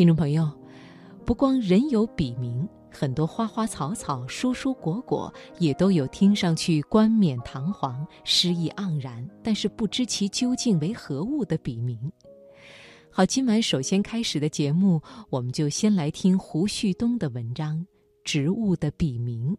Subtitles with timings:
[0.00, 0.50] 听众朋友，
[1.26, 12.00] 不光人有笔名，很多花花草草、蔬蔬果果也都有听上去冠冕堂皇、诗意盎然，但是不知其究竟为何物的笔名。
[13.10, 17.76] 好，今晚首先开始的节目，我们就先来听胡旭东的文章
[18.24, 19.54] 《植物的笔名》。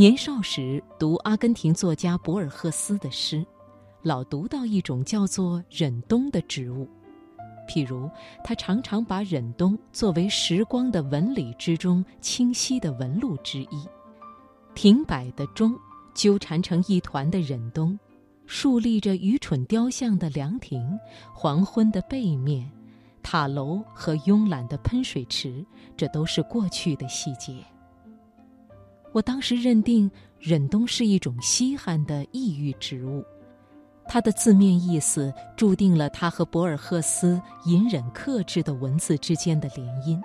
[0.00, 3.44] 年少时读阿根廷作家博尔赫斯的诗，
[4.00, 6.88] 老读到一种叫做忍冬的植物。
[7.68, 8.10] 譬如，
[8.42, 13.86] 他常常把忍冬作为时光的纹理之中清晰的纹路之一。
[14.74, 15.78] 停摆的钟，
[16.14, 18.00] 纠缠成一团的忍冬，
[18.46, 20.98] 竖立着愚蠢雕像的凉亭，
[21.34, 22.66] 黄昏的背面，
[23.22, 25.62] 塔楼和慵懒的喷水池，
[25.94, 27.52] 这都是过去的细节。
[29.12, 33.24] 我当时认定忍冬是一种稀罕的异域植物，
[34.06, 40.20] 它的字面意思注定了它和博尔赫斯隐忍克制的文字之间的联姻。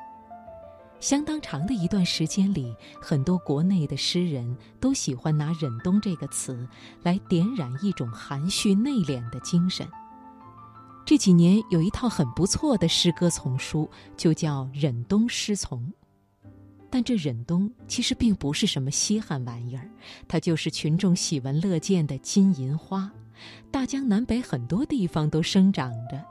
[1.00, 6.68] 相当长的一段时间里，很多国内的诗人都喜欢拿“忍冬”这个词
[7.04, 9.88] 来点燃一种含蓄内敛的精神。
[11.06, 15.80] 这几年有一套很不错的诗歌丛书，就叫《忍冬诗丛》。
[16.90, 19.90] 但这忍冬其实并不是什么稀罕玩意儿，
[20.28, 23.12] 它就是群众喜闻乐见的金银花，
[23.70, 26.24] 大江南北很多地方都生长着，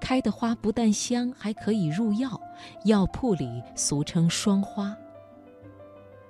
[0.00, 2.40] 开的花不但香，还可以入药，
[2.84, 4.94] 药铺里俗称双花。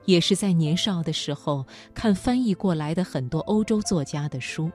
[0.04, 4.70] 也是在年少的时候看翻译过来的很多欧洲作家的书，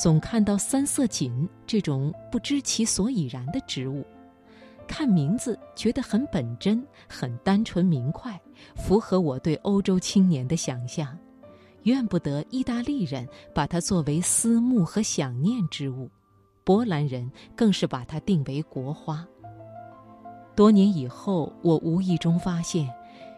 [0.00, 4.04] 总看到三色堇这种不知其所以然的植物。
[4.88, 8.40] 看名字觉得很本真，很单纯明快，
[8.74, 11.16] 符合我对欧洲青年的想象。
[11.84, 16.10] 怨不得意大利人把它作为思慕和想念之物，
[16.64, 19.24] 波兰人更是把它定为国花。
[20.56, 22.90] 多年以后，我无意中发现，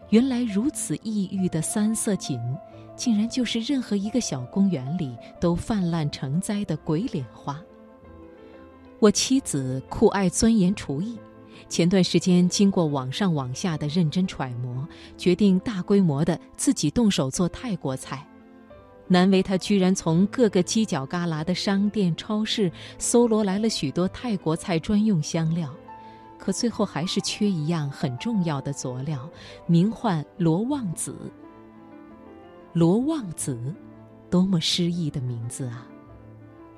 [0.09, 2.39] 原来如此异域的三色堇，
[2.95, 7.61] 竟然就是任何一个小公园里都泛滥成灾的鬼脸花。
[8.99, 11.17] 我妻子酷爱钻研厨艺。
[11.69, 18.25] 前段时间，经过网上网下的认真揣摩，决定大规模的自己动手做泰国菜。
[19.07, 25.69] 难为他居然从各个犄角旮旯的商店、超市搜罗来了许多泰国菜专用香料，
[26.37, 29.29] 可最后还是缺一样很重要的佐料，
[29.67, 31.13] 名唤罗望子。
[32.71, 33.59] 罗望子，
[34.29, 35.85] 多么诗意的名字啊！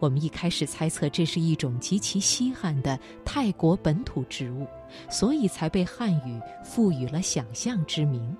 [0.03, 4.67] 我们一开始猜测这是一种极其稀罕的泰国本土植物，
[5.09, 8.35] 所以才被汉语赋予了想象之名。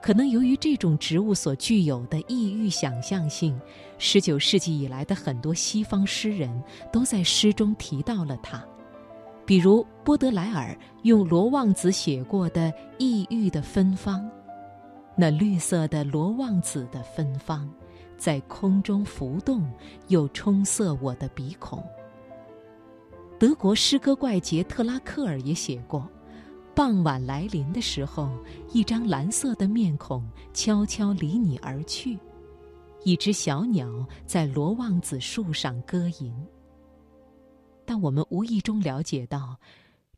[0.00, 3.60] 可能由于这种植物所具有的异域想象性，
[3.98, 6.50] 十九世纪以来的很多西方诗人
[6.90, 8.64] 都在诗中提到了它，
[9.44, 14.26] 比如波德莱尔用罗望子写过的异域的芬芳，
[15.18, 17.70] 那绿色的罗望子的芬芳。
[18.16, 19.70] 在空中浮动，
[20.08, 21.82] 又冲塞我的鼻孔。
[23.38, 26.08] 德国诗歌怪杰特拉克尔也写过：
[26.74, 28.30] 傍晚来临的时候，
[28.72, 32.18] 一张蓝色的面孔悄悄离你而去，
[33.04, 36.34] 一只小鸟在罗望子树上歌吟。
[37.84, 39.56] 但我们无意中了解到，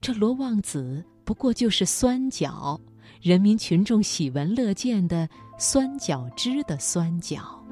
[0.00, 2.80] 这罗望子不过就是酸角，
[3.20, 5.28] 人民群众喜闻乐见的
[5.59, 7.62] 酸角汁的酸角。